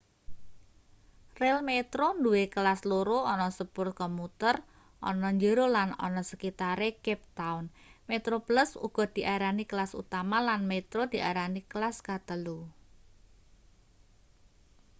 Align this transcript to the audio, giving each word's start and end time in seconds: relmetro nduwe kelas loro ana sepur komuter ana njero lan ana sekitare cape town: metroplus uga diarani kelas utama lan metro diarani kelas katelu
relmetro 1.41 2.07
nduwe 2.19 2.43
kelas 2.55 2.81
loro 2.91 3.17
ana 3.33 3.47
sepur 3.57 3.87
komuter 3.99 4.55
ana 5.09 5.29
njero 5.39 5.65
lan 5.75 5.89
ana 6.05 6.21
sekitare 6.31 6.89
cape 7.05 7.27
town: 7.39 7.63
metroplus 8.09 8.69
uga 8.87 9.03
diarani 9.15 9.63
kelas 9.71 9.91
utama 10.01 10.37
lan 10.47 10.61
metro 10.71 11.01
diarani 11.13 11.61
kelas 11.71 11.97
katelu 12.07 12.59